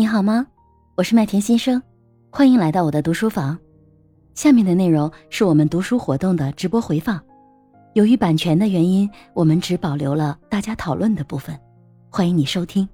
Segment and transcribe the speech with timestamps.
[0.00, 0.46] 你好吗？
[0.94, 1.82] 我是麦田先生，
[2.30, 3.58] 欢迎来到我的读书房。
[4.32, 7.22] 下面的内容是我们读书活动的直播回放，
[7.92, 11.54] 由于版权的原因，我们只保留了大家讨论的部分。
[12.08, 12.88] 欢迎你收听。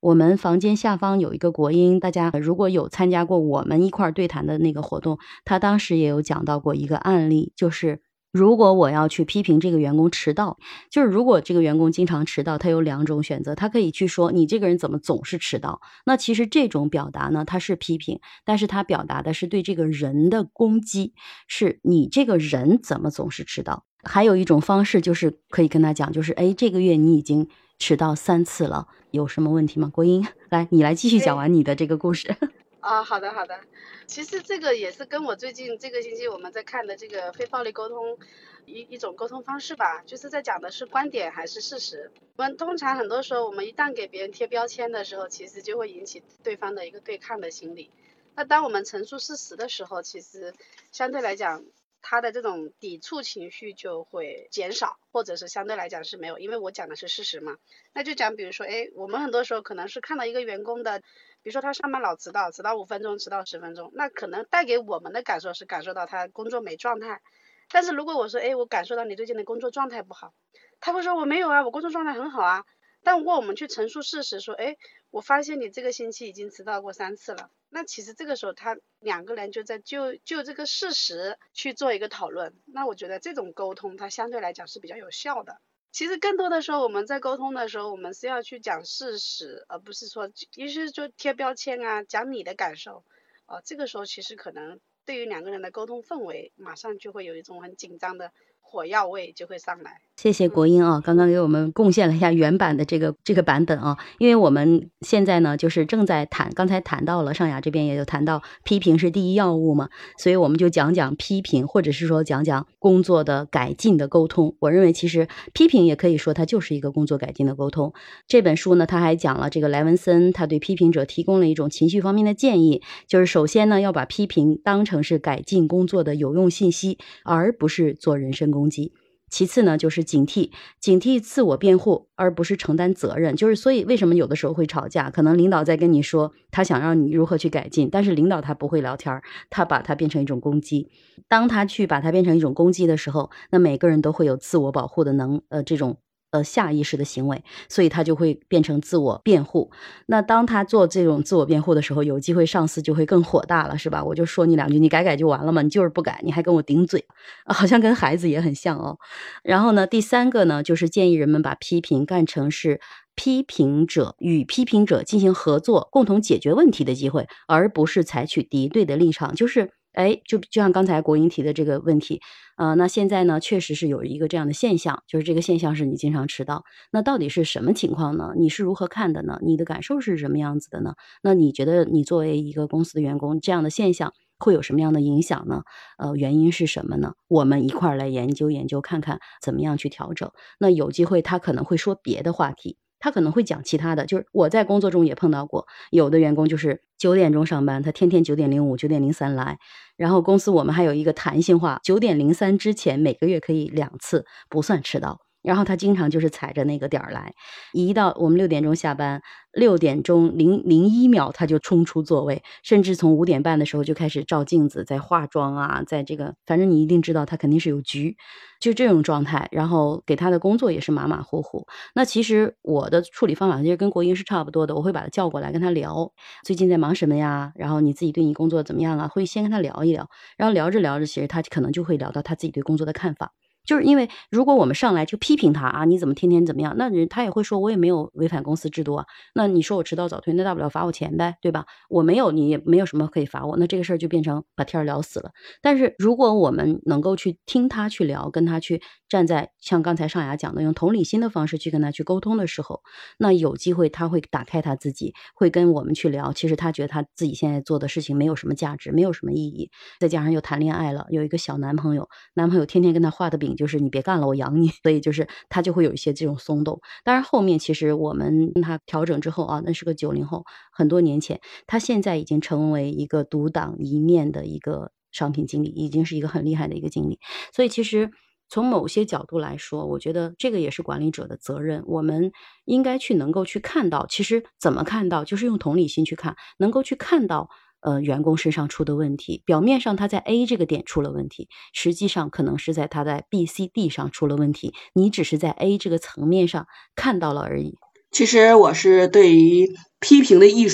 [0.00, 8.02] 我们房间下方有一个国音，大家如果有参加过我们一块儿对谈的那个活动，他当时也有讲到过一个案例，就是。
[8.32, 10.58] 如果我要去批评这个员工迟到，
[10.90, 15.82] 就是如果这个员工经常迟到，他有两种选择，他可以去说你这个人怎么总是迟到。
[16.06, 21.12] 那其实这种表达呢，他是批评，但是他表达的是对这个人的攻击，
[21.46, 23.84] 是你这个人怎么总是迟到。
[24.02, 29.90] 还有一种方式就是可以跟他讲，就是哎，这个月你已经迟到三次了，有什么问题吗？
[29.92, 32.34] 国英，来，你来继续讲完你的这个故事。
[32.82, 33.60] 啊，好的好的，
[34.08, 38.18] 其实这个也是跟我最近这个星期我们在看的这个非暴力沟通
[38.66, 42.10] 一一种沟通方式吧，就是在讲的是观点还是事实。
[42.34, 47.92] 我们通常很多时候，我们一旦给别人贴标签的时候，其实就会引起对方的一个对抗的心理。
[48.34, 50.52] 那当我们陈述事实的时候，其实
[50.90, 51.64] 相对来讲，
[52.02, 57.56] 他的这种抵触情绪就会减少，或者是相对来讲是没有，因为我讲的是事实嘛。
[57.94, 61.00] 那就讲，比如说，哎，我们很多时候可能是看到一个员工的。
[61.42, 67.20] 比如说他上班老迟到，迟到五分钟，迟到十分钟，那可能带给我们的感受是感受到他工作没状态。
[67.68, 70.34] 但是如果我说，哎，我感受到你最近的工作状态不好，
[70.78, 72.64] 他会说我没有啊，我工作状态很好啊。
[73.02, 74.76] 但如果我们去陈述事实，说，哎，
[75.10, 85.60] 我发现你这个星期已经迟到过三次了，那其实这个时候他两个人就在就就这个事实去做一个讨论，那我觉得这种沟通它相对来讲是比较有效的。
[85.90, 93.04] 其实更多的时候，我们在沟通的时候，我们是要去讲事实，而不是说，也是就贴标签啊，讲你的感受，
[93.46, 98.32] 哦，这个时候其实可能对于两个人的沟通氛围，马上就会有一种很紧张的
[98.72, 100.00] 火药味就会上来。
[100.16, 114.56] 谢谢国英啊，刚刚给我们贡献了一下原版的这个这个版本啊，因为我们现在呢就是正在谈，刚才谈到了上雅这边也有谈到批评是第一要务嘛，所以我们就讲讲批评，或者是说讲讲工作的改进的沟通。
[114.60, 117.92] 我认为其实批评也可以说它就是一个工作改进的沟通。
[118.26, 128.92] 这本书呢，他还讲了这个莱文森，他对批评者提供了一种情绪方面的建议，就是首先呢要把批评当成是改进工作的有用信息，而不是做人身攻攻击。
[129.28, 133.34] 其次呢，就是警惕，警惕自我辩护，而不是承担责任。
[133.34, 135.10] 就是所以，为什么有的时候会吵架？
[135.10, 140.90] 可能领导在跟你说，他想让你如何去改进，但是领导他不会聊天，他把它变成一种攻击。
[141.28, 145.96] 当他去把它变成一种攻击的时候，那每个人都会有自我保护的能，呃，这种。
[146.32, 149.70] 呃，下意识的行为，所以他就会变成自我辩护。
[150.06, 154.02] 那当他做这种自我辩护的时候，有机会上司就会更火大了，是吧？
[154.02, 157.04] 我就说你两句，你改改就完了嘛，你就是不改，你还跟我顶嘴，
[157.44, 158.96] 好像跟孩子也很像哦。
[159.42, 162.80] 然后呢，第三个呢，就是建议人们把批评干成是
[163.14, 169.81] 批评者与批评者进行合作、共同解决问题的机会，而不是采取敌对的立场，就是。
[169.92, 172.20] 哎，就就像刚才国英提的这个问题，
[172.56, 178.32] 呃，那现在呢，确实是有一个这样的现象，就是这个现象是你经常迟到，那到底是什么情况呢？
[178.38, 179.38] 你是如何看的呢？
[179.42, 180.94] 你的感受是什么样子的呢？
[181.22, 185.62] 那你觉得你作为一个公司的员工，这样的现象会有什么样的影响呢？
[185.98, 187.14] 呃，原因是什么呢？
[187.28, 190.30] 我们一块儿来研究研究，看看怎么样去调整。
[190.58, 192.76] 那有机会他可能会说别的话题。
[193.02, 199.58] 他可能会讲其他的，就是我在工作中也碰到过，有的员工就是九点钟上班，他天天九点零五、九点零三来，
[199.96, 205.18] 然后公司我们还有一个弹性化，九点零三之前每个月可以两次，不算迟到。
[205.42, 207.34] 然后他经常就是踩着那个点儿来，
[207.72, 209.20] 一到我们六点钟下班，
[209.52, 218.16] 六点钟零零一秒他就冲出座位，甚至从五点半的时候就开始照镜子，在化妆啊，在这个反正你一定知道他肯定是有局，
[218.60, 219.48] 就这种状态。
[219.52, 221.66] 然后给他的工作也是马马虎虎。
[221.94, 226.12] 那其实我的处理方法其实跟国英是差不多的，我会把他叫过来跟他聊，
[226.44, 227.52] 最近在忙什么呀？
[227.56, 229.08] 然后你自己对你工作怎么样啊？
[229.08, 233.32] 会先跟他聊一聊，然后聊着聊着，其实他可能就会聊到他自己对工作的看法。
[233.64, 236.74] 就是因为如果我们上来就批评他啊，你怎么天天怎么样？
[236.76, 239.06] 那人他也会说，我也没有违反公司制度啊。
[239.34, 241.66] 那你说我迟到早退，那大不了罚我钱呗，对吧？
[241.88, 243.56] 我没有，你也没有什么可以罚我。
[243.56, 245.30] 那这个事儿就变成把天儿聊死了。
[245.60, 252.82] 但是如果我们能够去听他去聊，跟他去站在像刚才上雅讲的，用同理心的方式去跟他去沟通的时候，
[253.18, 256.32] 那有机会他会打开他自己，会跟我们去聊。
[256.32, 259.70] 其实他觉得他自己现在做的事情没有什么价值，没有什么意义。
[260.00, 263.51] 再加上又谈恋爱了，有一个小男朋友，男朋友天天跟他画的饼。
[263.54, 266.80] 就是你别干了，我养你， 所以就是他就会有一些这种松动。
[267.04, 277.18] 当然后面其实我们跟他调整之后啊，那是个九零后，很多年前，他现在已经成为一个独当一面的一个商品经理，已经是一个很厉害的一个经理。
[277.54, 278.10] 所以其实
[278.48, 281.82] 从某些角度来说，我觉得这个也是管理者的责任。
[281.86, 282.32] 我们
[282.64, 287.48] 应该去能够去看到，其实怎么看到，就是用同理心去看，能够去看到，
[287.82, 289.42] 呃，员工身上出的问题。
[289.44, 294.72] 表面上他在 A 这个点出了问题，实际上可能是在他在 B、C、D 上出了问题。
[294.94, 297.74] 你只是在 A 这个层面上看到了而已。
[298.10, 299.68] 其实我是对于
[300.00, 300.68] 批评的艺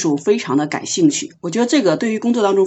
[0.00, 2.66] 术非常的感兴趣，我觉得这个对于工作当中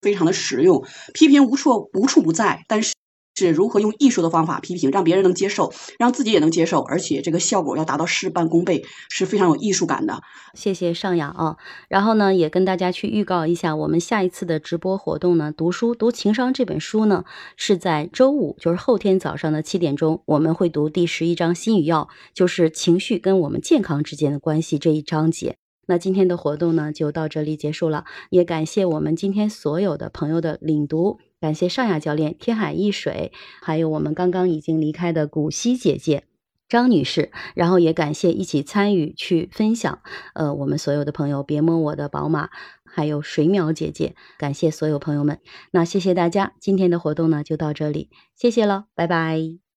[0.00, 0.84] 非常的实用。
[1.12, 2.94] 批评无处无处不在，但是。
[3.34, 10.22] 是如何用艺术的方法批评，让别人能接受，让自己也能接受，而且这个效果要达到事半功倍，是非常有艺术感的。
[10.54, 11.56] 谢谢尚雅啊，
[11.88, 17.24] 然后呢，也跟大家去预告一下，我们下一次的直播活动呢，读书读情商这本书呢，
[17.56, 25.56] 是在周五，就是后天早上的七点钟，我们会读第十一章心语要，就是情绪跟我们健康之间的关系这一章节。
[25.86, 31.18] 那今天的活动呢，就到这里结束了，也感谢我们今天所有的朋友的领读。
[31.44, 33.30] 感谢尚雅教练、天海一水，
[33.60, 36.24] 还有我们刚刚已经离开的古希姐姐
[36.70, 39.98] 张女士，然后也感谢一起参与去分享，
[40.32, 42.48] 呃，我们所有的朋友，别摸我的宝马，
[42.82, 45.38] 还有水淼姐姐，感谢所有朋友们，
[45.70, 49.63] 那谢谢大家，今天的活动呢就到这里，谢谢了，拜拜。